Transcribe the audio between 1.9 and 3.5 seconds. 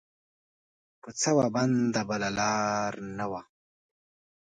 بله لار نه وه